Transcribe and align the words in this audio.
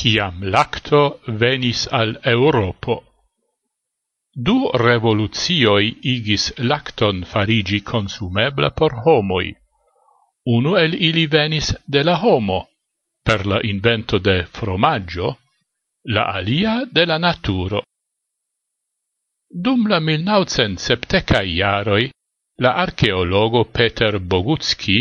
ciam 0.00 0.42
lacto 0.42 1.20
venis 1.26 1.86
al 1.92 2.18
Europo. 2.24 2.94
Du 4.32 4.70
revolucioi 4.72 5.88
igis 6.14 6.44
lacton 6.70 7.24
farigi 7.24 7.80
consumebla 7.82 8.70
por 8.70 8.92
homoi. 9.04 9.52
Uno 10.56 10.76
el 10.78 10.94
ili 10.94 11.26
venis 11.26 11.74
de 11.86 12.02
la 12.02 12.16
homo, 12.22 12.60
per 13.22 13.46
la 13.46 13.60
invento 13.62 14.18
de 14.18 14.44
fromaggio, 14.44 15.36
la 16.04 16.24
alia 16.38 16.74
de 16.90 17.04
la 17.04 17.18
naturo. 17.18 17.82
Dum 19.50 19.86
la 19.86 20.00
1970 20.00 21.42
iaroi, 21.42 22.10
la 22.56 22.72
archeologo 22.84 23.64
Peter 23.64 24.18
Bogutski 24.18 24.98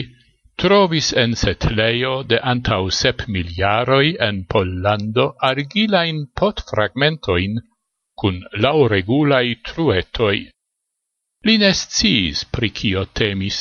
trovis 0.60 1.14
en 1.22 1.34
setlejo 1.40 2.14
de 2.30 2.38
antau 2.52 2.90
sep 2.92 3.22
miliaroi 3.34 4.18
en 4.28 4.44
Pollando 4.52 5.26
argilain 5.50 6.18
potfragmentoin 6.40 7.54
cun 8.20 8.42
lauregulai 8.64 9.56
truetoi. 9.70 10.40
Li 11.46 11.56
nesciis 11.62 12.44
pricio 12.56 13.06
temis, 13.20 13.60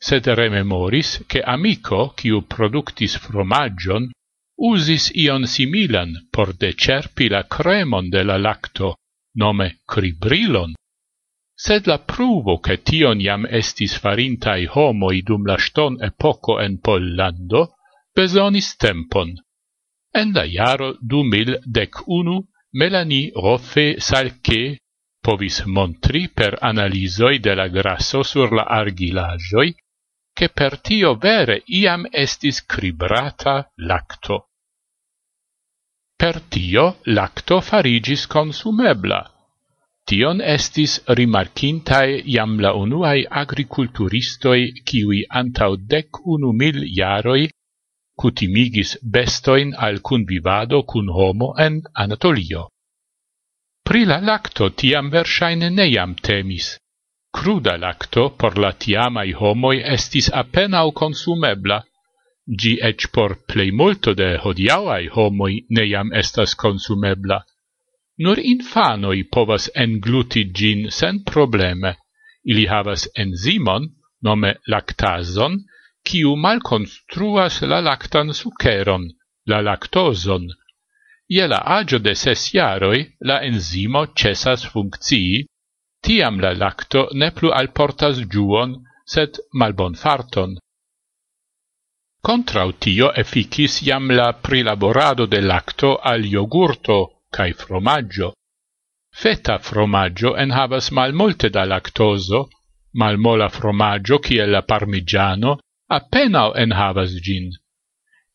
sed 0.00 0.30
rememoris 0.40 1.10
che 1.28 1.42
amico 1.54 2.00
quiu 2.16 2.40
productis 2.54 3.18
fromagion 3.24 4.08
usis 4.70 5.10
ion 5.24 5.44
similan 5.54 6.16
por 6.32 6.54
decerpi 6.62 7.28
la 7.28 7.42
cremon 7.54 8.08
de 8.14 8.24
la 8.24 8.38
lacto, 8.46 8.94
nome 9.36 9.68
cribrilon, 9.86 10.72
sed 11.58 11.86
la 11.90 11.98
pruvo 11.98 12.58
che 12.60 12.76
tion 12.82 13.20
iam 13.20 13.44
estis 13.60 13.98
farintai 13.98 14.68
homoi 14.74 15.22
dum 15.22 15.44
la 15.50 15.58
ston 15.58 15.98
epoco 16.08 16.60
en 16.60 16.78
Pollando, 16.78 17.62
besonis 18.14 18.76
tempon. 18.76 19.34
En 20.14 20.32
la 20.32 20.44
iaro 20.44 20.96
du 21.00 21.24
mil 21.24 21.58
dec 21.64 21.92
unu, 22.06 22.38
Melanie 22.78 23.32
Roffe 23.34 23.98
Salke 23.98 24.78
povis 25.20 25.64
montri 25.64 26.28
per 26.28 26.56
analisoi 26.60 27.38
de 27.40 27.54
la 27.54 27.68
grasso 27.68 28.22
sur 28.22 28.52
la 28.52 28.64
argilagioi, 28.64 29.74
che 30.32 30.48
per 30.48 30.80
tio 30.80 31.16
vere 31.16 31.62
iam 31.66 32.06
estis 32.10 32.64
cribrata 32.64 33.68
lacto. 33.74 34.50
Per 36.16 36.40
tio 36.40 36.98
lacto 37.02 37.60
farigis 37.60 38.26
consumebla, 38.26 39.20
Tion 40.08 40.38
estis 40.40 40.92
rimarkintaj 41.18 42.06
iam 42.34 42.52
la 42.64 42.70
unuaj 42.82 43.18
agriculturistoi 43.42 44.60
kiwi 44.90 45.18
antau 45.40 45.76
dec 45.76 46.20
unu 46.34 46.52
mil 46.60 46.78
jaroi 46.98 47.42
kutimigis 48.22 48.96
bestoin 49.14 49.74
al 49.86 50.00
kunvivado 50.08 50.82
kun 50.92 51.10
homo 51.16 51.48
en 51.66 51.74
Anatolio. 52.04 52.62
Pri 53.86 54.04
la 54.10 54.18
lacto 54.30 54.70
tiam 54.80 55.10
versaine 55.10 55.68
neiam 55.76 56.14
temis. 56.28 56.66
Cruda 57.36 57.76
lacto 57.84 58.24
por 58.40 58.58
la 58.64 58.72
tiamai 58.72 59.30
homoi 59.40 59.78
estis 59.96 60.30
apenau 60.42 60.88
consumebla, 61.02 61.78
gi 62.60 62.74
ec 62.90 63.06
por 63.12 63.36
plei 63.48 63.70
multo 63.70 64.14
de 64.20 64.30
hodiauai 64.42 65.04
homoi 65.14 65.54
neiam 65.76 66.08
estas 66.22 66.54
consumebla. 66.64 67.38
Nur 68.24 68.38
infanoi 68.52 69.22
povas 69.34 69.70
engluti 69.74 70.42
gin 70.58 70.90
sen 70.90 71.22
probleme. 71.24 71.94
Ili 72.44 72.64
havas 72.66 73.08
enzimon, 73.22 73.84
nome 74.22 74.54
lactason, 74.66 75.58
kiu 76.06 76.34
malconstruas 76.44 77.60
la 77.70 77.80
lactan 77.88 78.32
sukeron, 78.40 79.04
la 79.46 79.60
lactoson. 79.60 80.48
Je 81.28 81.46
la 81.46 81.60
agio 81.78 81.98
de 81.98 82.14
ses 82.14 82.50
jaroi, 82.54 83.00
la 83.20 83.36
enzimo 83.48 84.06
cesas 84.18 84.64
funkcii, 84.72 85.44
tiam 86.02 86.40
la 86.40 86.52
lacto 86.62 87.08
ne 87.20 87.28
plu 87.36 87.52
alportas 87.60 88.16
giuon, 88.32 88.70
sed 89.12 89.38
malbonfarton. 89.52 90.56
Contrau 92.26 92.72
tio 92.72 93.12
efficis 93.22 93.82
jam 93.86 94.10
la 94.10 94.32
prilaborado 94.32 95.26
de 95.26 95.40
lacto 95.40 95.90
al 96.12 96.24
iogurto, 96.32 96.98
cae 97.30 97.52
fromaggio. 97.52 98.32
Feta 99.10 99.58
fromaggio 99.58 100.36
en 100.36 100.50
havas 100.50 100.90
mal 100.90 101.12
multe 101.12 101.48
da 101.50 101.64
lactoso, 101.64 102.48
malmola 102.94 103.48
fromaggio 103.48 104.18
ciel 104.18 104.50
la 104.50 104.62
parmigiano 104.62 105.58
appenao 105.88 106.54
en 106.54 106.72
havas 106.72 107.12
gin. 107.24 107.50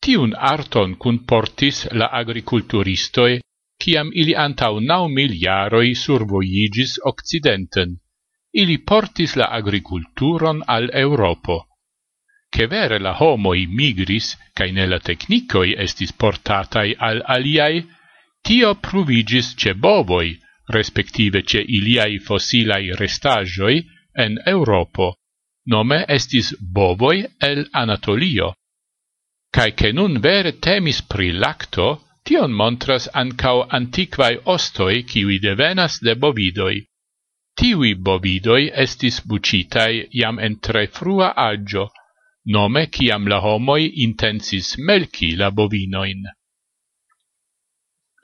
Tiun 0.00 0.34
arton 0.36 0.96
cun 1.00 1.24
portis 1.24 1.86
la 1.92 2.08
agriculturistoe, 2.20 3.40
ciam 3.80 4.10
ili 4.12 4.34
antau 4.46 4.80
nau 4.80 5.08
miliaroi 5.08 5.94
survoigis 5.94 6.98
occidenten. 7.10 7.96
Ili 8.52 8.78
portis 8.78 9.34
la 9.36 9.46
agriculturon 9.60 10.62
al 10.66 10.90
Europo. 10.92 11.56
Che 12.52 12.66
vere 12.66 12.98
la 13.00 13.16
homoi 13.18 13.66
migris, 13.66 14.36
cae 14.54 14.70
nella 14.70 15.00
technicoi 15.00 15.74
estis 15.84 16.12
portatai 16.12 16.94
al 16.98 17.22
aliai, 17.26 17.82
Tio 18.44 18.74
pruvigis 18.74 19.54
ce 19.56 19.72
bovoi, 19.72 20.38
respektive 20.68 21.42
ce 21.42 21.60
iliai 21.60 22.18
fossilai 22.18 22.92
restagioi, 22.92 23.86
en 24.14 24.36
Europo, 24.46 25.14
nome 25.66 26.04
estis 26.08 26.52
bovoi 26.60 27.24
el 27.40 27.68
Anatolio. 27.72 28.52
Cae 29.50 29.72
che 29.72 29.92
nun 29.92 30.20
vere 30.20 30.58
temis 30.58 31.00
pri 31.02 31.32
lacto, 31.32 32.04
tion 32.22 32.52
montras 32.52 33.08
ancao 33.12 33.66
antiquai 33.78 34.38
ostoi 34.44 35.04
kiwi 35.04 35.38
devenas 35.38 35.98
de 36.00 36.14
bovidoi. 36.14 36.84
Tiwi 37.56 37.94
bovidoi 37.94 38.70
estis 38.84 39.20
bucitai 39.24 40.08
iam 40.20 40.38
en 40.38 40.60
tre 40.60 40.86
frua 40.86 41.32
agio, 41.36 41.90
nome 42.44 42.88
ciam 42.90 43.26
la 43.26 43.40
homoi 43.40 43.92
intensis 44.06 44.76
melci 44.76 45.36
la 45.36 45.50
bovinoin. 45.50 46.22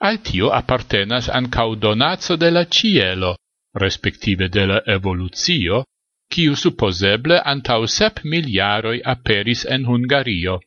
Al 0.01 0.17
tio 0.27 0.49
appartenas 0.49 1.29
ancau 1.29 1.75
donazo 1.75 2.37
de 2.37 2.49
la 2.51 2.65
cielo, 2.65 3.35
respektive 3.73 4.49
de 4.49 4.65
la 4.65 4.79
evoluzio, 4.95 5.83
kiu 6.31 6.55
supposeble 6.55 7.37
antau 7.53 7.85
sep 7.87 8.23
miliaroi 8.23 9.01
aperis 9.13 9.65
en 9.65 9.85
Hungario. 9.85 10.59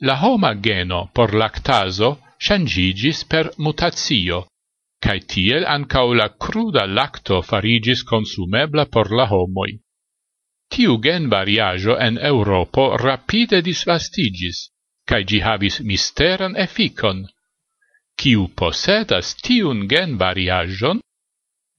La 0.00 0.16
homa 0.22 0.52
geno 0.66 1.00
por 1.14 1.34
lactaso 1.34 2.10
changigis 2.38 3.24
per 3.24 3.50
mutatio, 3.58 4.38
cae 5.04 5.20
tiel 5.32 5.64
ancau 5.76 6.14
la 6.14 6.28
cruda 6.28 6.84
lacto 6.86 7.42
farigis 7.42 8.04
consumebla 8.04 8.84
por 8.86 9.10
la 9.10 9.26
homoi. 9.32 9.72
Tiu 10.70 10.98
gen 11.02 11.28
variajo 11.28 11.96
en 12.06 12.18
Europo 12.18 12.96
rapide 12.96 13.62
disvastigis, 13.62 14.68
cae 15.08 15.24
gi 15.24 15.40
havis 15.40 15.80
misteran 15.80 16.56
efficon, 16.56 17.26
Kiu 18.16 18.48
posedas 18.48 19.34
tiun 19.44 19.86
gen 19.88 20.16
variajon, 20.18 21.00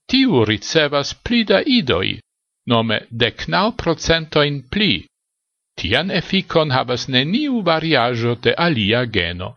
tiu 0.09 0.45
ricevas 0.45 1.13
pli 1.13 1.43
da 1.43 1.61
idoi, 1.65 2.19
nome 2.67 2.99
decnau 3.11 3.71
procentoin 3.81 4.61
pli. 4.71 5.05
Tian 5.77 6.09
efikon 6.11 6.71
havas 6.71 7.07
neniu 7.07 7.61
variajo 7.61 8.35
de 8.35 8.53
alia 8.57 9.05
geno. 9.05 9.55